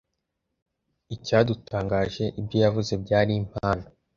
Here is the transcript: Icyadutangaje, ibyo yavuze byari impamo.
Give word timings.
Icyadutangaje, 1.15 2.23
ibyo 2.39 2.57
yavuze 2.65 2.93
byari 3.03 3.31
impamo. 3.41 3.85